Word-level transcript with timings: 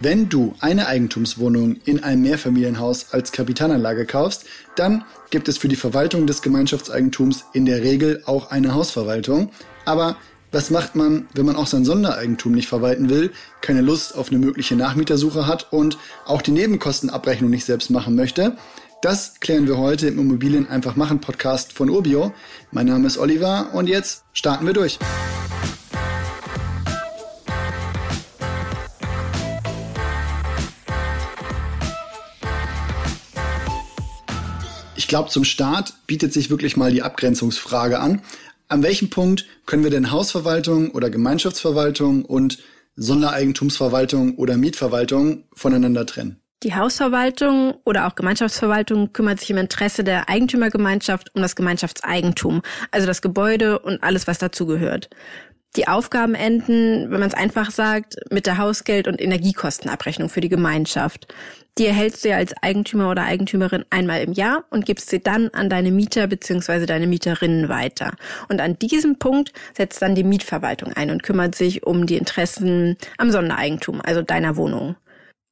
Wenn 0.00 0.28
du 0.28 0.54
eine 0.60 0.86
Eigentumswohnung 0.86 1.76
in 1.84 2.04
einem 2.04 2.22
Mehrfamilienhaus 2.22 3.12
als 3.12 3.32
Kapitalanlage 3.32 4.06
kaufst, 4.06 4.44
dann 4.76 5.04
gibt 5.30 5.48
es 5.48 5.58
für 5.58 5.66
die 5.66 5.74
Verwaltung 5.74 6.28
des 6.28 6.40
Gemeinschaftseigentums 6.40 7.46
in 7.52 7.66
der 7.66 7.82
Regel 7.82 8.22
auch 8.24 8.52
eine 8.52 8.74
Hausverwaltung. 8.74 9.50
Aber 9.84 10.16
was 10.52 10.70
macht 10.70 10.94
man, 10.94 11.26
wenn 11.34 11.46
man 11.46 11.56
auch 11.56 11.66
sein 11.66 11.84
Sondereigentum 11.84 12.52
nicht 12.52 12.68
verwalten 12.68 13.10
will, 13.10 13.32
keine 13.60 13.80
Lust 13.80 14.16
auf 14.16 14.28
eine 14.28 14.38
mögliche 14.38 14.76
Nachmietersuche 14.76 15.48
hat 15.48 15.72
und 15.72 15.98
auch 16.26 16.42
die 16.42 16.52
Nebenkostenabrechnung 16.52 17.50
nicht 17.50 17.64
selbst 17.64 17.90
machen 17.90 18.14
möchte? 18.14 18.56
Das 19.02 19.40
klären 19.40 19.66
wir 19.66 19.78
heute 19.78 20.06
im 20.06 20.18
Immobilien 20.20 20.68
einfach 20.68 20.94
machen 20.94 21.20
Podcast 21.20 21.72
von 21.72 21.90
Urbio. 21.90 22.32
Mein 22.70 22.86
Name 22.86 23.08
ist 23.08 23.18
Oliver 23.18 23.70
und 23.72 23.88
jetzt 23.88 24.24
starten 24.32 24.64
wir 24.64 24.74
durch. 24.74 24.98
Ich 34.98 35.06
glaube, 35.06 35.30
zum 35.30 35.44
Start 35.44 35.94
bietet 36.08 36.32
sich 36.32 36.50
wirklich 36.50 36.76
mal 36.76 36.90
die 36.90 37.02
Abgrenzungsfrage 37.02 38.00
an. 38.00 38.20
An 38.66 38.82
welchem 38.82 39.10
Punkt 39.10 39.46
können 39.64 39.84
wir 39.84 39.92
denn 39.92 40.10
Hausverwaltung 40.10 40.90
oder 40.90 41.08
Gemeinschaftsverwaltung 41.08 42.24
und 42.24 42.58
Sondereigentumsverwaltung 42.96 44.34
oder 44.34 44.56
Mietverwaltung 44.56 45.44
voneinander 45.54 46.04
trennen? 46.04 46.40
Die 46.64 46.74
Hausverwaltung 46.74 47.74
oder 47.84 48.08
auch 48.08 48.16
Gemeinschaftsverwaltung 48.16 49.12
kümmert 49.12 49.38
sich 49.38 49.50
im 49.50 49.58
Interesse 49.58 50.02
der 50.02 50.28
Eigentümergemeinschaft 50.28 51.32
um 51.36 51.42
das 51.42 51.54
Gemeinschaftseigentum, 51.54 52.62
also 52.90 53.06
das 53.06 53.22
Gebäude 53.22 53.78
und 53.78 54.02
alles, 54.02 54.26
was 54.26 54.38
dazugehört. 54.38 55.10
Die 55.76 55.86
Aufgaben 55.86 56.34
enden, 56.34 57.10
wenn 57.10 57.20
man 57.20 57.28
es 57.28 57.34
einfach 57.34 57.70
sagt, 57.70 58.16
mit 58.30 58.46
der 58.46 58.58
Hausgeld- 58.58 59.06
und 59.06 59.20
Energiekostenabrechnung 59.20 60.28
für 60.28 60.40
die 60.40 60.48
Gemeinschaft. 60.48 61.28
Die 61.76 61.86
erhältst 61.86 62.24
du 62.24 62.30
ja 62.30 62.36
als 62.36 62.54
Eigentümer 62.60 63.10
oder 63.10 63.22
Eigentümerin 63.22 63.84
einmal 63.90 64.22
im 64.22 64.32
Jahr 64.32 64.64
und 64.70 64.84
gibst 64.84 65.10
sie 65.10 65.20
dann 65.20 65.48
an 65.50 65.70
deine 65.70 65.92
Mieter 65.92 66.26
bzw. 66.26 66.86
deine 66.86 67.06
Mieterinnen 67.06 67.68
weiter. 67.68 68.14
Und 68.48 68.60
an 68.60 68.78
diesem 68.78 69.18
Punkt 69.18 69.52
setzt 69.76 70.02
dann 70.02 70.16
die 70.16 70.24
Mietverwaltung 70.24 70.94
ein 70.94 71.10
und 71.10 71.22
kümmert 71.22 71.54
sich 71.54 71.86
um 71.86 72.06
die 72.06 72.16
Interessen 72.16 72.96
am 73.18 73.30
Sondereigentum, 73.30 74.00
also 74.00 74.22
deiner 74.22 74.56
Wohnung. 74.56 74.96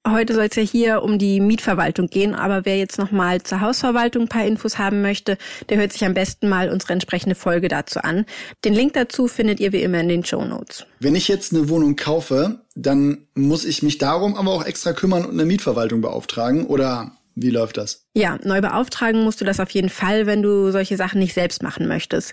Heute 0.09 0.35
soll 0.35 0.47
es 0.49 0.55
ja 0.55 0.63
hier 0.63 1.03
um 1.03 1.19
die 1.19 1.41
Mietverwaltung 1.41 2.07
gehen, 2.07 2.37
aber 2.37 2.65
wer 2.65 2.79
jetzt 2.79 2.97
nochmal 2.97 3.43
zur 3.43 3.61
Hausverwaltung 3.61 4.23
ein 4.23 4.29
paar 4.29 4.45
Infos 4.45 4.79
haben 4.79 5.03
möchte, 5.03 5.37
der 5.69 5.79
hört 5.79 5.93
sich 5.93 6.05
am 6.05 6.15
besten 6.15 6.49
mal 6.49 6.71
unsere 6.71 6.93
entsprechende 6.93 7.35
Folge 7.35 7.67
dazu 7.67 7.99
an. 8.01 8.25
Den 8.65 8.73
Link 8.73 8.93
dazu 8.93 9.27
findet 9.27 9.59
ihr 9.59 9.73
wie 9.73 9.83
immer 9.83 9.99
in 9.99 10.09
den 10.09 10.25
Show 10.25 10.45
Notes. 10.45 10.87
Wenn 11.01 11.17
ich 11.17 11.27
jetzt 11.27 11.53
eine 11.53 11.69
Wohnung 11.69 11.97
kaufe, 11.97 12.61
dann 12.77 13.27
muss 13.35 13.65
ich 13.65 13.83
mich 13.83 13.99
darum 13.99 14.37
aber 14.37 14.53
auch 14.53 14.65
extra 14.65 14.93
kümmern 14.93 15.25
und 15.25 15.33
eine 15.33 15.45
Mietverwaltung 15.45 16.03
beauftragen 16.03 16.67
oder 16.67 17.11
wie 17.35 17.51
läuft 17.51 17.77
das? 17.77 18.07
Ja, 18.15 18.39
neu 18.45 18.61
beauftragen 18.61 19.25
musst 19.25 19.41
du 19.41 19.45
das 19.45 19.59
auf 19.59 19.71
jeden 19.71 19.91
Fall, 19.91 20.27
wenn 20.27 20.41
du 20.41 20.71
solche 20.71 20.97
Sachen 20.97 21.19
nicht 21.19 21.35
selbst 21.35 21.65
machen 21.65 21.89
möchtest. 21.89 22.33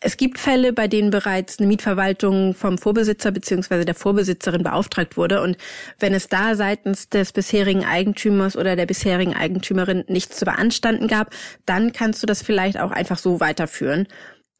Es 0.00 0.16
gibt 0.16 0.38
Fälle, 0.38 0.72
bei 0.72 0.86
denen 0.86 1.10
bereits 1.10 1.58
eine 1.58 1.66
Mietverwaltung 1.66 2.54
vom 2.54 2.78
Vorbesitzer 2.78 3.32
bzw. 3.32 3.84
der 3.84 3.96
Vorbesitzerin 3.96 4.62
beauftragt 4.62 5.16
wurde. 5.16 5.42
Und 5.42 5.56
wenn 5.98 6.14
es 6.14 6.28
da 6.28 6.54
seitens 6.54 7.08
des 7.08 7.32
bisherigen 7.32 7.84
Eigentümers 7.84 8.56
oder 8.56 8.76
der 8.76 8.86
bisherigen 8.86 9.34
Eigentümerin 9.34 10.04
nichts 10.06 10.36
zu 10.38 10.44
beanstanden 10.44 11.08
gab, 11.08 11.34
dann 11.66 11.92
kannst 11.92 12.22
du 12.22 12.26
das 12.26 12.42
vielleicht 12.42 12.78
auch 12.78 12.92
einfach 12.92 13.18
so 13.18 13.40
weiterführen. 13.40 14.06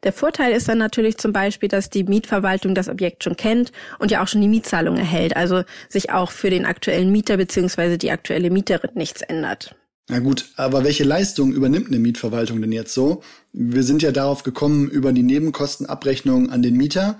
Der 0.03 0.12
Vorteil 0.12 0.53
ist 0.53 0.69
dann 0.69 0.78
natürlich 0.78 1.19
zum 1.19 1.33
Beispiel, 1.33 1.69
dass 1.69 1.89
die 1.89 2.05
Mietverwaltung 2.05 2.75
das 2.75 2.89
Objekt 2.89 3.23
schon 3.23 3.36
kennt 3.36 3.70
und 4.00 4.11
ja 4.11 4.23
auch 4.23 4.28
schon 4.28 4.41
die 4.41 4.48
Mietzahlung 4.48 4.97
erhält, 4.97 5.36
also 5.36 5.62
sich 5.89 6.11
auch 6.11 6.33
für 6.33 6.50
den 6.50 6.67
aktuellen 6.67 7.11
Mieter 7.12 7.36
bzw. 7.36 7.97
die 7.97 8.11
aktuelle 8.11 8.50
Mieterin 8.50 8.91
nichts 8.95 9.23
ändert. 9.23 9.75
Na 10.09 10.20
gut, 10.20 10.47
aber 10.56 10.84
welche 10.84 11.05
Leistung 11.05 11.53
übernimmt 11.53 11.89
eine 11.89 11.98
Mietverwaltung 11.98 12.62
denn 12.62 12.73
jetzt 12.73 12.95
so? 12.95 13.23
Wir 13.53 13.83
sind 13.83 14.03
ja 14.03 14.11
darauf 14.11 14.42
gekommen 14.42 14.89
über 14.89 15.13
die 15.13 15.23
Nebenkostenabrechnung 15.23 16.48
an 16.51 16.63
den 16.63 16.77
Mieter. 16.77 17.19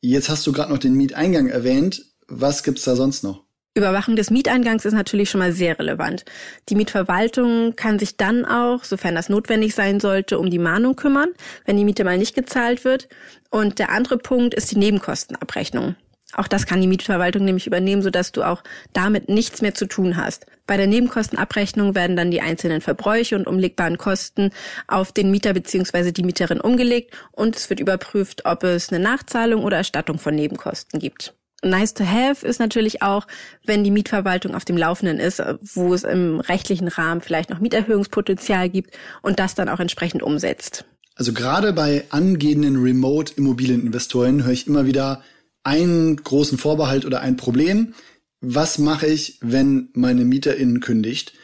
Jetzt 0.00 0.30
hast 0.30 0.46
du 0.46 0.52
gerade 0.52 0.72
noch 0.72 0.78
den 0.78 0.94
Mieteingang 0.94 1.48
erwähnt. 1.48 2.06
Was 2.28 2.62
gibt's 2.62 2.84
da 2.84 2.96
sonst 2.96 3.22
noch? 3.24 3.44
Überwachung 3.74 4.16
des 4.16 4.30
Mieteingangs 4.30 4.86
ist 4.86 4.94
natürlich 4.94 5.30
schon 5.30 5.38
mal 5.38 5.52
sehr 5.52 5.78
relevant. 5.78 6.24
Die 6.70 6.74
Mietverwaltung 6.74 7.76
kann 7.76 7.98
sich 7.98 8.16
dann 8.16 8.46
auch, 8.46 8.84
sofern 8.84 9.14
das 9.14 9.28
notwendig 9.28 9.74
sein 9.74 10.00
sollte, 10.00 10.38
um 10.38 10.50
die 10.50 10.58
Mahnung 10.58 10.96
kümmern, 10.96 11.28
wenn 11.66 11.76
die 11.76 11.84
Miete 11.84 12.04
mal 12.04 12.18
nicht 12.18 12.34
gezahlt 12.34 12.84
wird. 12.84 13.08
Und 13.50 13.78
der 13.78 13.90
andere 13.90 14.16
Punkt 14.16 14.54
ist 14.54 14.70
die 14.70 14.78
Nebenkostenabrechnung. 14.78 15.94
Auch 16.34 16.48
das 16.48 16.66
kann 16.66 16.80
die 16.80 16.86
Mietverwaltung 16.86 17.44
nämlich 17.44 17.66
übernehmen, 17.66 18.02
sodass 18.02 18.32
du 18.32 18.42
auch 18.42 18.62
damit 18.92 19.28
nichts 19.28 19.62
mehr 19.62 19.74
zu 19.74 19.86
tun 19.86 20.16
hast. 20.16 20.46
Bei 20.66 20.76
der 20.76 20.86
Nebenkostenabrechnung 20.86 21.94
werden 21.94 22.16
dann 22.16 22.30
die 22.30 22.40
einzelnen 22.40 22.80
Verbräuche 22.80 23.36
und 23.36 23.46
umlegbaren 23.46 23.98
Kosten 23.98 24.50
auf 24.86 25.10
den 25.12 25.30
Mieter 25.30 25.52
bzw. 25.52 26.12
die 26.12 26.22
Mieterin 26.22 26.60
umgelegt 26.60 27.14
und 27.32 27.56
es 27.56 27.68
wird 27.68 27.80
überprüft, 27.80 28.44
ob 28.44 28.62
es 28.62 28.92
eine 28.92 29.02
Nachzahlung 29.02 29.64
oder 29.64 29.78
Erstattung 29.78 30.18
von 30.18 30.34
Nebenkosten 30.34 31.00
gibt. 31.00 31.34
Nice 31.62 31.92
to 31.92 32.04
have 32.06 32.46
ist 32.46 32.58
natürlich 32.58 33.02
auch, 33.02 33.26
wenn 33.66 33.84
die 33.84 33.90
Mietverwaltung 33.90 34.54
auf 34.54 34.64
dem 34.64 34.76
Laufenden 34.76 35.18
ist, 35.18 35.42
wo 35.74 35.92
es 35.92 36.04
im 36.04 36.40
rechtlichen 36.40 36.88
Rahmen 36.88 37.20
vielleicht 37.20 37.50
noch 37.50 37.60
Mieterhöhungspotenzial 37.60 38.70
gibt 38.70 38.96
und 39.20 39.38
das 39.38 39.54
dann 39.54 39.68
auch 39.68 39.80
entsprechend 39.80 40.22
umsetzt. 40.22 40.84
Also 41.16 41.34
gerade 41.34 41.74
bei 41.74 42.04
angehenden 42.08 42.82
Remote-Immobilieninvestoren 42.82 44.44
höre 44.44 44.52
ich 44.52 44.66
immer 44.66 44.86
wieder, 44.86 45.22
einen 45.62 46.16
großen 46.16 46.58
Vorbehalt 46.58 47.04
oder 47.04 47.20
ein 47.20 47.36
Problem. 47.36 47.94
Was 48.40 48.78
mache 48.78 49.06
ich, 49.06 49.38
wenn 49.40 49.90
meine 49.92 50.24
Mieterin 50.24 50.80
kündigt? 50.80 51.34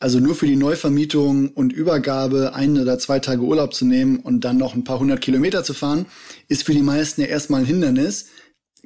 Also 0.00 0.20
nur 0.20 0.36
für 0.36 0.46
die 0.46 0.54
Neuvermietung 0.54 1.48
und 1.48 1.72
Übergabe 1.72 2.54
ein 2.54 2.78
oder 2.78 3.00
zwei 3.00 3.18
Tage 3.18 3.42
Urlaub 3.42 3.74
zu 3.74 3.84
nehmen 3.84 4.20
und 4.20 4.44
dann 4.44 4.56
noch 4.56 4.74
ein 4.74 4.84
paar 4.84 5.00
hundert 5.00 5.20
Kilometer 5.20 5.64
zu 5.64 5.74
fahren, 5.74 6.06
ist 6.46 6.62
für 6.62 6.72
die 6.72 6.82
meisten 6.82 7.20
ja 7.20 7.26
erstmal 7.26 7.62
ein 7.62 7.66
Hindernis. 7.66 8.26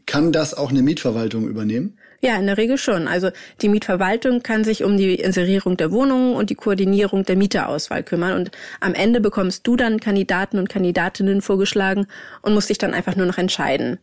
Kann 0.06 0.32
das 0.32 0.54
auch 0.54 0.70
eine 0.70 0.82
Mietverwaltung 0.82 1.46
übernehmen? 1.48 1.98
Ja, 2.22 2.36
in 2.36 2.46
der 2.46 2.56
Regel 2.56 2.78
schon. 2.78 3.08
Also 3.08 3.30
die 3.60 3.68
Mietverwaltung 3.68 4.42
kann 4.42 4.64
sich 4.64 4.84
um 4.84 4.96
die 4.96 5.16
Inserierung 5.16 5.76
der 5.76 5.90
Wohnungen 5.90 6.34
und 6.34 6.50
die 6.50 6.54
Koordinierung 6.54 7.24
der 7.24 7.36
Mieterauswahl 7.36 8.02
kümmern. 8.04 8.34
Und 8.34 8.50
am 8.80 8.94
Ende 8.94 9.20
bekommst 9.20 9.66
du 9.66 9.76
dann 9.76 10.00
Kandidaten 10.00 10.58
und 10.58 10.68
Kandidatinnen 10.68 11.42
vorgeschlagen 11.42 12.06
und 12.40 12.54
musst 12.54 12.70
dich 12.70 12.78
dann 12.78 12.94
einfach 12.94 13.16
nur 13.16 13.26
noch 13.26 13.38
entscheiden. 13.38 13.98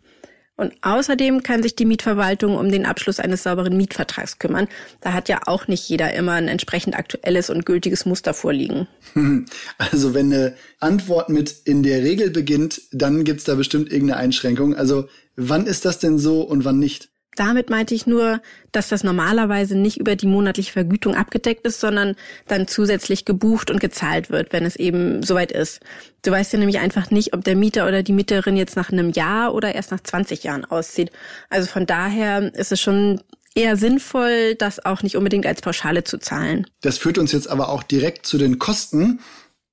Und 0.60 0.74
außerdem 0.82 1.42
kann 1.42 1.64
sich 1.64 1.78
die 1.78 1.86
Mietverwaltung 1.86 2.58
um 2.58 2.70
den 2.70 2.86
Abschluss 2.86 3.22
eines 3.22 3.44
sauberen 3.44 3.78
Mietvertrags 3.78 4.40
kümmern. 4.40 4.68
Da 5.00 5.14
hat 5.14 5.30
ja 5.30 5.40
auch 5.46 5.70
nicht 5.70 5.88
jeder 5.88 6.14
immer 6.14 6.34
ein 6.34 6.50
entsprechend 6.50 6.98
aktuelles 6.98 7.50
und 7.50 7.66
gültiges 7.66 8.06
Muster 8.06 8.34
vorliegen. 8.34 8.88
Also 9.78 10.14
wenn 10.14 10.34
eine 10.34 10.56
Antwort 10.80 11.30
mit 11.30 11.56
in 11.64 11.84
der 11.84 12.04
Regel 12.04 12.30
beginnt, 12.32 12.82
dann 12.92 13.24
gibt's 13.24 13.46
da 13.46 13.56
bestimmt 13.56 13.92
irgendeine 13.92 14.20
Einschränkung. 14.20 14.76
Also 14.76 15.08
wann 15.36 15.66
ist 15.66 15.86
das 15.86 16.00
denn 16.00 16.20
so 16.20 16.42
und 16.42 16.66
wann 16.66 16.80
nicht? 16.80 17.10
Damit 17.40 17.70
meinte 17.70 17.96
ich 17.96 18.06
nur, 18.06 18.42
dass 18.74 18.90
das 18.90 19.06
normalerweise 19.06 19.78
nicht 19.78 19.96
über 19.96 20.18
die 20.18 20.28
monatliche 20.28 20.74
Vergütung 20.74 21.16
abgedeckt 21.16 21.66
ist, 21.66 21.80
sondern 21.80 22.18
dann 22.50 22.68
zusätzlich 22.68 23.24
gebucht 23.24 23.72
und 23.72 23.80
gezahlt 23.80 24.30
wird, 24.30 24.52
wenn 24.52 24.66
es 24.66 24.76
eben 24.76 25.24
soweit 25.24 25.54
ist. 25.54 25.80
Du 26.26 26.32
weißt 26.32 26.52
ja 26.52 26.60
nämlich 26.60 26.80
einfach 26.80 27.12
nicht, 27.12 27.34
ob 27.34 27.46
der 27.46 27.56
Mieter 27.56 27.88
oder 27.88 28.04
die 28.04 28.12
Mieterin 28.12 28.58
jetzt 28.58 28.76
nach 28.76 28.92
einem 28.92 29.12
Jahr 29.12 29.54
oder 29.54 29.74
erst 29.74 29.92
nach 29.92 30.02
20 30.02 30.44
Jahren 30.44 30.66
auszieht. 30.66 31.12
Also 31.50 31.68
von 31.68 31.86
daher 31.86 32.54
ist 32.56 32.74
es 32.74 32.82
schon 32.82 33.22
eher 33.56 33.78
sinnvoll, 33.78 34.56
das 34.56 34.84
auch 34.84 35.02
nicht 35.02 35.16
unbedingt 35.16 35.46
als 35.46 35.62
Pauschale 35.62 36.04
zu 36.04 36.18
zahlen. 36.18 36.68
Das 36.82 36.98
führt 36.98 37.18
uns 37.18 37.32
jetzt 37.32 37.50
aber 37.50 37.70
auch 37.70 37.84
direkt 37.84 38.26
zu 38.26 38.38
den 38.38 38.60
Kosten. 38.60 39.22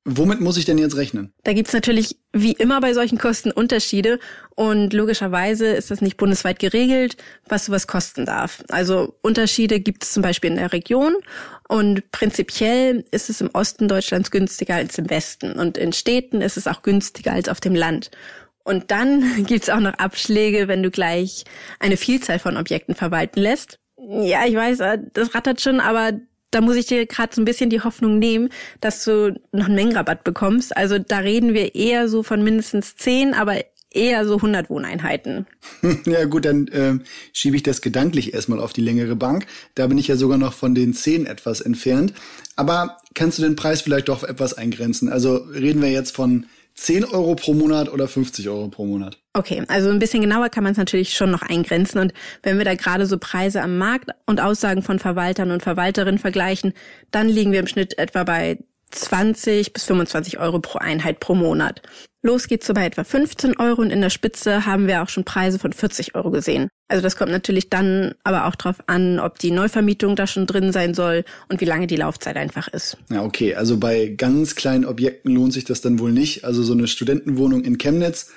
Womit 0.09 0.41
muss 0.41 0.56
ich 0.56 0.65
denn 0.65 0.78
jetzt 0.78 0.97
rechnen? 0.97 1.33
Da 1.43 1.53
gibt's 1.53 1.72
natürlich 1.72 2.17
wie 2.33 2.53
immer 2.53 2.81
bei 2.81 2.94
solchen 2.94 3.19
Kosten 3.19 3.50
Unterschiede 3.50 4.21
und 4.55 4.93
logischerweise 4.93 5.67
ist 5.67 5.91
das 5.91 6.00
nicht 6.00 6.17
bundesweit 6.17 6.61
geregelt, 6.61 7.17
was 7.49 7.65
sowas 7.65 7.89
kosten 7.89 8.25
darf. 8.25 8.62
Also 8.69 9.17
Unterschiede 9.22 9.81
gibt 9.81 10.05
es 10.05 10.12
zum 10.12 10.22
Beispiel 10.22 10.50
in 10.50 10.58
der 10.58 10.73
Region 10.73 11.17
und 11.69 12.08
prinzipiell 12.12 13.05
ist 13.11 13.31
es 13.31 13.41
im 13.41 13.50
Osten 13.53 13.88
Deutschlands 13.88 14.31
günstiger 14.31 14.76
als 14.76 14.97
im 14.97 15.11
Westen 15.11 15.55
und 15.55 15.76
in 15.76 15.93
Städten 15.93 16.41
ist 16.41 16.56
es 16.56 16.69
auch 16.69 16.82
günstiger 16.82 17.32
als 17.32 17.49
auf 17.49 17.61
dem 17.61 17.75
Land. 17.75 18.12
Und 18.62 18.93
dann 18.93 19.44
gibt's 19.47 19.69
auch 19.69 19.81
noch 19.81 19.94
Abschläge, 19.94 20.69
wenn 20.69 20.85
du 20.85 20.93
gleich 20.93 21.43
eine 21.81 21.97
Vielzahl 21.97 22.38
von 22.38 22.56
Objekten 22.56 22.94
verwalten 22.94 23.41
lässt. 23.41 23.81
Ja, 23.99 24.47
ich 24.47 24.55
weiß, 24.55 24.79
äh, 24.81 24.99
das 25.14 25.35
rattert 25.35 25.61
schon, 25.61 25.81
aber 25.81 26.12
da 26.56 26.62
muss 26.62 26.76
ich 26.76 26.87
dir 26.87 27.05
gerade 27.05 27.35
so 27.35 27.43
ein 27.43 27.44
bisschen 27.44 27.69
die 27.69 27.82
Hoffnung 27.82 28.19
nehmen, 28.19 28.49
dass 28.81 29.05
du 29.05 29.38
noch 29.53 29.67
einen 29.67 29.75
Mengenrabatt 29.75 30.25
bekommst. 30.25 30.75
Also 30.75 30.99
da 30.99 31.19
reden 31.19 31.53
wir 31.53 31.75
eher 31.75 32.08
so 32.08 32.23
von 32.23 32.43
mindestens 32.43 32.97
zehn, 32.97 33.35
aber 33.35 33.56
eher 33.91 34.26
so 34.26 34.37
100 34.37 34.70
Wohneinheiten. 34.70 35.47
Ja 36.06 36.25
gut, 36.25 36.47
dann 36.47 36.69
äh, 36.69 36.94
schiebe 37.35 37.56
ich 37.56 37.62
das 37.62 37.82
gedanklich 37.82 38.32
erstmal 38.32 38.58
auf 38.58 38.73
die 38.73 38.81
längere 38.81 39.17
Bank. 39.17 39.47
Da 39.75 39.87
bin 39.87 39.99
ich 39.99 40.08
ja 40.08 40.17
sogar 40.17 40.38
noch 40.38 40.55
von 40.55 40.75
den 40.75 40.94
zehn 40.94 41.26
etwas 41.26 41.61
entfernt. 41.61 42.14
Aber 42.56 42.97
kannst 43.14 43.37
du 43.37 43.43
den 43.43 43.56
Preis 43.56 43.82
vielleicht 43.82 44.09
doch 44.09 44.25
etwas 44.25 44.55
eingrenzen? 44.55 45.11
Also 45.11 45.37
reden 45.37 45.82
wir 45.82 45.91
jetzt 45.91 46.17
von 46.17 46.47
10 46.76 47.06
Euro 47.06 47.34
pro 47.34 47.55
Monat 47.55 47.90
oder 47.93 48.06
50 48.06 48.49
Euro 48.49 48.69
pro 48.69 48.84
Monat? 48.84 49.19
Okay, 49.32 49.62
also 49.69 49.88
ein 49.88 49.99
bisschen 49.99 50.20
genauer 50.20 50.50
kann 50.50 50.62
man 50.62 50.73
es 50.73 50.78
natürlich 50.78 51.14
schon 51.14 51.31
noch 51.31 51.43
eingrenzen. 51.43 51.99
Und 51.99 52.12
wenn 52.43 52.58
wir 52.58 52.64
da 52.64 52.75
gerade 52.75 53.06
so 53.06 53.19
Preise 53.19 53.62
am 53.62 53.78
Markt 53.78 54.11
und 54.26 54.40
Aussagen 54.40 54.82
von 54.82 54.99
Verwaltern 54.99 55.50
und 55.50 55.62
Verwalterinnen 55.62 56.19
vergleichen, 56.19 56.75
dann 57.11 57.28
liegen 57.28 57.52
wir 57.52 57.61
im 57.61 57.67
Schnitt 57.67 57.99
etwa 57.99 58.25
bei 58.25 58.58
20 58.90 59.73
bis 59.73 59.84
25 59.84 60.38
Euro 60.38 60.61
pro 60.61 60.78
Einheit 60.78 61.19
pro 61.19 61.34
Monat. 61.34 61.82
Los 62.26 62.49
geht's 62.49 62.67
so 62.67 62.75
bei 62.75 62.84
etwa 62.84 63.05
15 63.05 63.56
Euro 63.58 63.82
und 63.82 63.90
in 63.90 64.00
der 64.00 64.11
Spitze 64.11 64.67
haben 64.67 64.88
wir 64.88 65.00
auch 65.00 65.08
schon 65.08 65.23
Preise 65.23 65.61
von 65.61 65.73
40 65.73 66.17
Euro 66.17 66.32
gesehen. 66.32 66.69
Also 66.88 67.00
das 67.00 67.14
kommt 67.14 67.31
natürlich 67.31 67.70
dann 67.70 68.14
aber 68.25 68.46
auch 68.46 68.56
darauf 68.56 68.78
an, 68.88 69.20
ob 69.20 69.38
die 69.38 69.52
Neuvermietung 69.52 70.17
da 70.17 70.26
schon 70.26 70.49
drin 70.49 70.73
sein 70.73 70.93
soll 70.93 71.25
und 71.49 71.61
wie 71.61 71.67
lange 71.67 71.87
die 71.87 71.94
Laufzeit 71.94 72.37
einfach 72.37 72.67
ist. 72.67 72.96
Ja, 73.11 73.23
okay. 73.23 73.55
Also 73.55 73.76
bei 73.76 74.08
ganz 74.08 74.56
kleinen 74.56 74.87
Objekten 74.87 75.32
lohnt 75.32 75.52
sich 75.52 75.64
das 75.64 75.82
dann 75.82 76.00
wohl 76.00 76.11
nicht. 76.11 76.44
Also 76.44 76.64
so 76.64 76.73
eine 76.73 76.88
Studentenwohnung 76.88 77.62
in 77.62 77.78
Chemnitz 77.78 78.32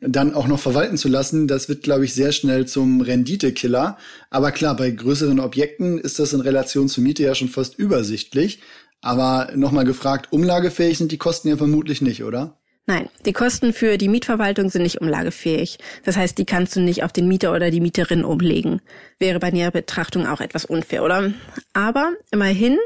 dann 0.00 0.34
auch 0.34 0.48
noch 0.48 0.58
verwalten 0.58 0.96
zu 0.96 1.08
lassen, 1.08 1.46
das 1.46 1.68
wird, 1.68 1.82
glaube 1.82 2.04
ich, 2.04 2.14
sehr 2.14 2.32
schnell 2.32 2.66
zum 2.66 3.00
Renditekiller. 3.00 3.98
Aber 4.30 4.50
klar, 4.50 4.76
bei 4.76 4.90
größeren 4.90 5.38
Objekten 5.38 5.98
ist 5.98 6.18
das 6.18 6.32
in 6.32 6.40
Relation 6.40 6.88
zur 6.88 7.04
Miete 7.04 7.22
ja 7.22 7.36
schon 7.36 7.48
fast 7.48 7.78
übersichtlich. 7.78 8.60
Aber 9.00 9.52
nochmal 9.54 9.84
gefragt, 9.84 10.32
umlagefähig 10.32 10.98
sind 10.98 11.12
die 11.12 11.18
Kosten 11.18 11.48
ja 11.48 11.56
vermutlich 11.56 12.02
nicht, 12.02 12.24
oder? 12.24 12.57
Nein, 12.88 13.10
die 13.26 13.34
Kosten 13.34 13.74
für 13.74 13.98
die 13.98 14.08
Mietverwaltung 14.08 14.70
sind 14.70 14.80
nicht 14.80 15.02
umlagefähig. 15.02 15.76
Das 16.04 16.16
heißt, 16.16 16.38
die 16.38 16.46
kannst 16.46 16.74
du 16.74 16.80
nicht 16.80 17.04
auf 17.04 17.12
den 17.12 17.28
Mieter 17.28 17.52
oder 17.52 17.70
die 17.70 17.82
Mieterin 17.82 18.24
umlegen. 18.24 18.80
Wäre 19.18 19.38
bei 19.38 19.50
näherer 19.50 19.72
Betrachtung 19.72 20.26
auch 20.26 20.40
etwas 20.40 20.64
unfair, 20.64 21.04
oder? 21.04 21.34
Aber 21.74 22.14
immerhin 22.30 22.78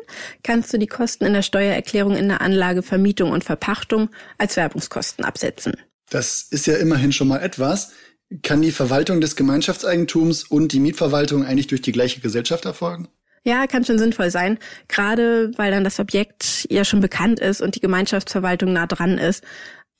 kannst 0.42 0.72
du 0.72 0.78
die 0.78 0.88
Kosten 0.88 1.24
in 1.24 1.34
der 1.34 1.42
Steuererklärung 1.42 2.16
in 2.16 2.26
der 2.26 2.40
Anlage 2.40 2.82
Vermietung 2.82 3.30
und 3.30 3.44
Verpachtung 3.44 4.10
als 4.38 4.56
Werbungskosten 4.56 5.24
absetzen. 5.24 5.74
Das 6.10 6.42
ist 6.50 6.66
ja 6.66 6.78
immerhin 6.78 7.12
schon 7.12 7.28
mal 7.28 7.38
etwas. 7.38 7.92
Kann 8.42 8.60
die 8.60 8.72
Verwaltung 8.72 9.20
des 9.20 9.36
Gemeinschaftseigentums 9.36 10.42
und 10.42 10.72
die 10.72 10.80
Mietverwaltung 10.80 11.44
eigentlich 11.44 11.68
durch 11.68 11.80
die 11.80 11.92
gleiche 11.92 12.20
Gesellschaft 12.20 12.64
erfolgen? 12.64 13.06
Ja, 13.44 13.66
kann 13.66 13.84
schon 13.84 13.98
sinnvoll 13.98 14.30
sein, 14.30 14.58
gerade 14.86 15.50
weil 15.56 15.72
dann 15.72 15.82
das 15.82 15.98
Objekt 15.98 16.66
ja 16.70 16.84
schon 16.84 17.00
bekannt 17.00 17.40
ist 17.40 17.60
und 17.60 17.74
die 17.74 17.80
Gemeinschaftsverwaltung 17.80 18.72
nah 18.72 18.86
dran 18.86 19.18
ist. 19.18 19.42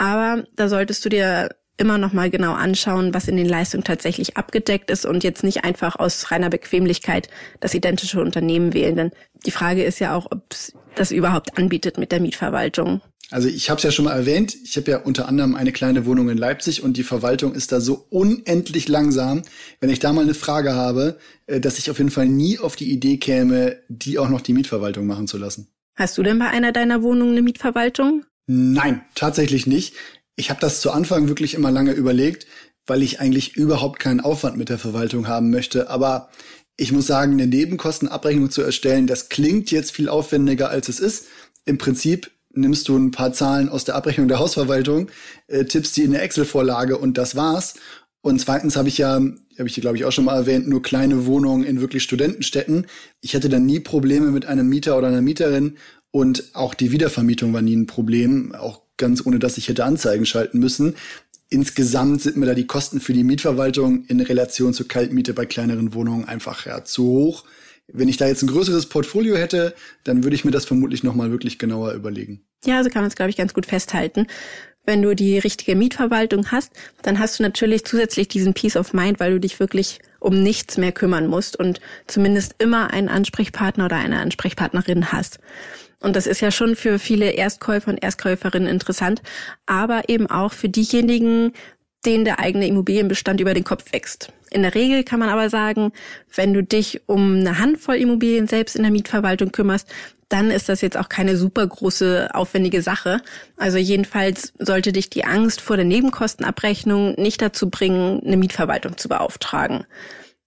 Aber 0.02 0.42
da 0.56 0.68
solltest 0.68 1.04
du 1.04 1.10
dir 1.10 1.50
immer 1.76 1.96
noch 1.96 2.12
mal 2.12 2.28
genau 2.28 2.54
anschauen, 2.54 3.14
was 3.14 3.28
in 3.28 3.36
den 3.36 3.48
Leistungen 3.48 3.84
tatsächlich 3.84 4.36
abgedeckt 4.36 4.90
ist 4.90 5.06
und 5.06 5.22
jetzt 5.22 5.44
nicht 5.44 5.62
einfach 5.62 5.94
aus 5.94 6.32
reiner 6.32 6.50
Bequemlichkeit 6.50 7.28
das 7.60 7.72
identische 7.72 8.20
Unternehmen 8.20 8.74
wählen. 8.74 8.96
Denn 8.96 9.10
die 9.46 9.52
Frage 9.52 9.84
ist 9.84 10.00
ja 10.00 10.16
auch, 10.16 10.26
ob 10.32 10.56
das 10.96 11.12
überhaupt 11.12 11.56
anbietet 11.56 11.98
mit 11.98 12.10
der 12.10 12.18
Mietverwaltung. 12.18 13.00
Also 13.30 13.46
ich 13.46 13.70
habe 13.70 13.78
es 13.78 13.84
ja 13.84 13.92
schon 13.92 14.06
mal 14.06 14.16
erwähnt, 14.16 14.56
ich 14.64 14.76
habe 14.76 14.90
ja 14.90 14.98
unter 14.98 15.28
anderem 15.28 15.54
eine 15.54 15.70
kleine 15.70 16.04
Wohnung 16.04 16.30
in 16.30 16.36
Leipzig 16.36 16.82
und 16.82 16.96
die 16.96 17.04
Verwaltung 17.04 17.54
ist 17.54 17.70
da 17.70 17.80
so 17.80 18.04
unendlich 18.10 18.88
langsam. 18.88 19.42
Wenn 19.78 19.88
ich 19.88 20.00
da 20.00 20.12
mal 20.12 20.22
eine 20.22 20.34
Frage 20.34 20.74
habe, 20.74 21.16
äh, 21.46 21.60
dass 21.60 21.78
ich 21.78 21.92
auf 21.92 21.98
jeden 21.98 22.10
Fall 22.10 22.26
nie 22.26 22.58
auf 22.58 22.74
die 22.74 22.90
Idee 22.90 23.18
käme, 23.18 23.76
die 23.88 24.18
auch 24.18 24.28
noch 24.28 24.40
die 24.40 24.52
Mietverwaltung 24.52 25.06
machen 25.06 25.28
zu 25.28 25.38
lassen. 25.38 25.68
Hast 25.94 26.18
du 26.18 26.24
denn 26.24 26.40
bei 26.40 26.48
einer 26.48 26.72
deiner 26.72 27.04
Wohnungen 27.04 27.32
eine 27.32 27.42
Mietverwaltung? 27.42 28.24
Nein, 28.46 29.02
tatsächlich 29.14 29.66
nicht. 29.66 29.94
Ich 30.36 30.50
habe 30.50 30.60
das 30.60 30.80
zu 30.80 30.90
Anfang 30.90 31.28
wirklich 31.28 31.54
immer 31.54 31.70
lange 31.70 31.92
überlegt, 31.92 32.46
weil 32.86 33.02
ich 33.02 33.20
eigentlich 33.20 33.56
überhaupt 33.56 34.00
keinen 34.00 34.20
Aufwand 34.20 34.56
mit 34.56 34.68
der 34.68 34.78
Verwaltung 34.78 35.28
haben 35.28 35.50
möchte. 35.50 35.88
Aber 35.90 36.30
ich 36.76 36.92
muss 36.92 37.06
sagen, 37.06 37.32
eine 37.32 37.46
Nebenkostenabrechnung 37.46 38.50
zu 38.50 38.62
erstellen, 38.62 39.06
das 39.06 39.28
klingt 39.28 39.70
jetzt 39.70 39.92
viel 39.92 40.08
aufwendiger, 40.08 40.70
als 40.70 40.88
es 40.88 41.00
ist. 41.00 41.26
Im 41.64 41.78
Prinzip 41.78 42.30
nimmst 42.54 42.88
du 42.88 42.96
ein 42.96 43.12
paar 43.12 43.32
Zahlen 43.32 43.68
aus 43.68 43.84
der 43.84 43.94
Abrechnung 43.94 44.28
der 44.28 44.38
Hausverwaltung, 44.38 45.10
äh, 45.46 45.64
tippst 45.64 45.96
die 45.96 46.02
in 46.02 46.14
eine 46.14 46.22
Excel-Vorlage 46.22 46.98
und 46.98 47.18
das 47.18 47.36
war's. 47.36 47.74
Und 48.20 48.40
zweitens 48.40 48.76
habe 48.76 48.88
ich 48.88 48.98
ja, 48.98 49.14
habe 49.14 49.66
ich 49.66 49.74
dir 49.74 49.80
glaube 49.80 49.96
ich 49.96 50.04
auch 50.04 50.12
schon 50.12 50.24
mal 50.24 50.36
erwähnt, 50.36 50.68
nur 50.68 50.82
kleine 50.82 51.26
Wohnungen 51.26 51.64
in 51.64 51.80
wirklich 51.80 52.02
Studentenstädten. 52.04 52.86
Ich 53.20 53.34
hätte 53.34 53.48
dann 53.48 53.66
nie 53.66 53.80
Probleme 53.80 54.30
mit 54.30 54.46
einem 54.46 54.68
Mieter 54.68 54.96
oder 54.96 55.08
einer 55.08 55.22
Mieterin 55.22 55.76
und 56.12 56.44
auch 56.52 56.74
die 56.74 56.92
Wiedervermietung 56.92 57.52
war 57.52 57.62
nie 57.62 57.74
ein 57.74 57.86
Problem, 57.86 58.54
auch 58.54 58.82
ganz 58.98 59.26
ohne 59.26 59.40
dass 59.40 59.58
ich 59.58 59.68
hätte 59.68 59.84
Anzeigen 59.84 60.26
schalten 60.26 60.58
müssen. 60.60 60.94
Insgesamt 61.48 62.22
sind 62.22 62.36
mir 62.36 62.46
da 62.46 62.54
die 62.54 62.66
Kosten 62.66 63.00
für 63.00 63.12
die 63.12 63.24
Mietverwaltung 63.24 64.04
in 64.06 64.20
Relation 64.20 64.72
zur 64.72 64.86
Kaltmiete 64.86 65.34
bei 65.34 65.46
kleineren 65.46 65.92
Wohnungen 65.94 66.26
einfach 66.26 66.66
ja, 66.66 66.84
zu 66.84 67.04
hoch. 67.04 67.44
Wenn 67.88 68.08
ich 68.08 68.16
da 68.16 68.26
jetzt 68.26 68.42
ein 68.42 68.48
größeres 68.48 68.86
Portfolio 68.86 69.36
hätte, 69.36 69.74
dann 70.04 70.22
würde 70.22 70.36
ich 70.36 70.44
mir 70.44 70.50
das 70.50 70.64
vermutlich 70.64 71.02
nochmal 71.02 71.30
wirklich 71.30 71.58
genauer 71.58 71.92
überlegen. 71.92 72.44
Ja, 72.64 72.76
also 72.76 72.90
kann 72.90 73.02
man 73.02 73.08
es, 73.08 73.16
glaube 73.16 73.30
ich, 73.30 73.36
ganz 73.36 73.54
gut 73.54 73.66
festhalten. 73.66 74.26
Wenn 74.84 75.02
du 75.02 75.14
die 75.14 75.38
richtige 75.38 75.76
Mietverwaltung 75.76 76.50
hast, 76.50 76.72
dann 77.02 77.18
hast 77.18 77.38
du 77.38 77.42
natürlich 77.42 77.84
zusätzlich 77.84 78.28
diesen 78.28 78.52
Peace 78.52 78.76
of 78.76 78.92
Mind, 78.92 79.20
weil 79.20 79.32
du 79.32 79.40
dich 79.40 79.60
wirklich 79.60 80.00
um 80.20 80.42
nichts 80.42 80.76
mehr 80.76 80.92
kümmern 80.92 81.26
musst 81.26 81.56
und 81.56 81.80
zumindest 82.06 82.54
immer 82.58 82.92
einen 82.92 83.08
Ansprechpartner 83.08 83.86
oder 83.86 83.96
eine 83.96 84.20
Ansprechpartnerin 84.20 85.12
hast. 85.12 85.38
Und 86.02 86.16
das 86.16 86.26
ist 86.26 86.40
ja 86.40 86.50
schon 86.50 86.76
für 86.76 86.98
viele 86.98 87.30
Erstkäufer 87.30 87.90
und 87.90 88.02
Erstkäuferinnen 88.02 88.68
interessant, 88.68 89.22
aber 89.66 90.08
eben 90.08 90.28
auch 90.28 90.52
für 90.52 90.68
diejenigen, 90.68 91.52
denen 92.04 92.24
der 92.24 92.40
eigene 92.40 92.66
Immobilienbestand 92.66 93.40
über 93.40 93.54
den 93.54 93.64
Kopf 93.64 93.92
wächst. 93.92 94.32
In 94.50 94.62
der 94.62 94.74
Regel 94.74 95.04
kann 95.04 95.20
man 95.20 95.28
aber 95.28 95.48
sagen, 95.48 95.92
wenn 96.34 96.52
du 96.52 96.62
dich 96.62 97.02
um 97.06 97.36
eine 97.36 97.58
Handvoll 97.58 97.96
Immobilien 97.96 98.48
selbst 98.48 98.76
in 98.76 98.82
der 98.82 98.90
Mietverwaltung 98.90 99.52
kümmerst, 99.52 99.88
dann 100.28 100.50
ist 100.50 100.68
das 100.68 100.80
jetzt 100.80 100.96
auch 100.96 101.08
keine 101.08 101.36
super 101.36 101.66
große, 101.66 102.30
aufwendige 102.32 102.82
Sache. 102.82 103.20
Also 103.56 103.78
jedenfalls 103.78 104.52
sollte 104.58 104.92
dich 104.92 105.10
die 105.10 105.24
Angst 105.24 105.60
vor 105.60 105.76
der 105.76 105.84
Nebenkostenabrechnung 105.84 107.14
nicht 107.14 107.40
dazu 107.42 107.70
bringen, 107.70 108.20
eine 108.24 108.38
Mietverwaltung 108.38 108.96
zu 108.96 109.08
beauftragen. 109.08 109.84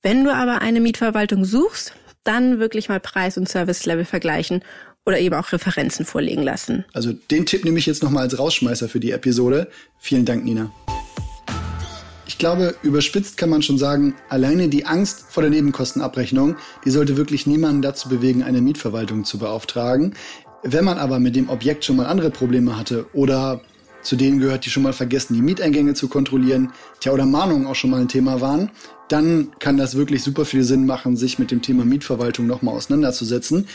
Wenn 0.02 0.24
du 0.24 0.34
aber 0.34 0.62
eine 0.62 0.82
Mietverwaltung 0.82 1.46
suchst, 1.46 1.94
dann 2.24 2.60
wirklich 2.60 2.90
mal 2.90 3.00
Preis 3.00 3.38
und 3.38 3.48
Service-Level 3.48 4.06
vergleichen 4.06 4.64
oder 5.06 5.20
eben 5.20 5.36
auch 5.36 5.52
Referenzen 5.52 6.06
vorlegen 6.06 6.44
lassen. 6.44 6.86
Also 6.94 7.14
den 7.14 7.46
Tipp 7.46 7.64
nehme 7.64 7.78
ich 7.78 7.86
jetzt 7.86 8.04
nochmal 8.04 8.24
als 8.24 8.40
Rausschmeißer 8.40 8.90
für 8.90 9.00
die 9.00 9.12
Episode. 9.12 9.70
Vielen 10.00 10.26
Dank, 10.26 10.44
Nina. 10.44 10.72
Ich 12.28 12.40
glaube, 12.40 12.76
überspitzt 12.82 13.38
kann 13.38 13.50
man 13.50 13.62
schon 13.62 13.78
sagen, 13.78 14.16
alleine 14.30 14.68
die 14.68 14.86
Angst 14.86 15.26
vor 15.30 15.44
der 15.44 15.52
Nebenkostenabrechnung, 15.52 16.58
die 16.84 16.90
sollte 16.90 17.18
wirklich 17.18 17.48
niemanden 17.48 17.82
dazu 17.82 18.10
bewegen, 18.10 18.44
eine 18.44 18.62
Mietverwaltung 18.62 19.24
zu 19.26 19.38
beauftragen. 19.38 20.16
Wenn 20.64 20.84
man 20.84 20.98
aber 20.98 21.20
mit 21.20 21.36
dem 21.36 21.50
Objekt 21.50 21.86
schon 21.86 21.96
mal 21.96 22.08
andere 22.08 22.32
Probleme 22.32 22.78
hatte 22.78 23.06
oder 23.14 23.62
zu 24.06 24.16
denen 24.16 24.40
gehört, 24.40 24.66
die 24.66 24.70
schon 24.70 24.84
mal 24.84 24.94
vergessen, 24.94 25.34
die 25.34 25.42
Mieteingänge 25.42 25.94
zu 25.96 26.08
kontrollieren, 26.08 26.72
tja, 27.00 27.12
oder 27.12 27.26
Mahnungen 27.26 27.68
auch 27.68 27.76
schon 27.76 27.90
mal 27.90 28.02
ein 28.02 28.08
Thema 28.08 28.40
waren, 28.40 28.72
dann 29.10 29.52
kann 29.60 29.78
das 29.78 29.96
wirklich 29.96 30.24
super 30.24 30.46
viel 30.46 30.64
Sinn 30.64 30.86
machen, 30.86 31.18
sich 31.18 31.40
mit 31.40 31.52
dem 31.52 31.62
Thema 31.62 31.86
Mietverwaltung 31.86 32.48
nochmal 32.48 32.76
auseinanderzusetzen. 32.76 33.68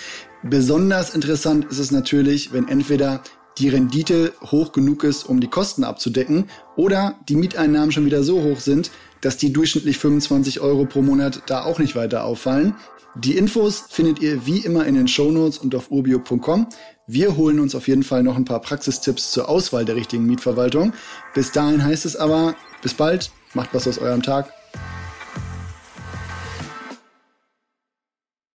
Besonders 0.43 1.15
interessant 1.15 1.67
ist 1.71 1.79
es 1.79 1.91
natürlich, 1.91 2.53
wenn 2.53 2.69
entweder 2.69 3.23
die 3.59 3.69
Rendite 3.69 4.33
hoch 4.43 4.73
genug 4.73 5.05
ist, 5.05 5.25
um 5.25 5.41
die 5.41 5.49
Kosten 5.49 5.85
abzudecken, 5.85 6.47
oder 6.77 7.17
die 7.29 7.37
Mieteinnahmen 7.37 7.93
schon 7.93 8.07
wieder 8.07 8.23
so 8.23 8.43
hoch 8.43 8.61
sind, 8.61 8.91
dass 9.21 9.37
die 9.37 9.53
durchschnittlich 9.53 9.99
25 9.99 10.61
Euro 10.61 10.85
pro 10.87 11.03
Monat 11.03 11.43
da 11.47 11.65
auch 11.65 11.79
nicht 11.79 11.97
weiter 11.97 12.25
auffallen. 12.25 12.75
Die 13.17 13.37
Infos 13.37 13.85
findet 13.89 14.21
ihr 14.21 14.47
wie 14.47 14.59
immer 14.59 14.87
in 14.87 14.95
den 14.95 15.09
Shownotes 15.09 15.59
und 15.59 15.75
auf 15.75 15.91
urbio.com. 15.91 16.69
Wir 17.07 17.37
holen 17.37 17.59
uns 17.59 17.75
auf 17.75 17.89
jeden 17.89 18.05
Fall 18.05 18.23
noch 18.23 18.37
ein 18.37 18.45
paar 18.45 18.61
Praxistipps 18.61 19.33
zur 19.33 19.49
Auswahl 19.49 19.85
der 19.85 19.97
richtigen 19.97 20.27
Mietverwaltung. 20.27 20.93
Bis 21.35 21.51
dahin 21.51 21.83
heißt 21.83 22.07
es 22.07 22.15
aber, 22.15 22.55
bis 22.83 22.95
bald, 22.95 23.33
macht 23.53 23.75
was 23.75 23.89
aus 23.89 23.99
eurem 23.99 24.23
Tag 24.23 24.53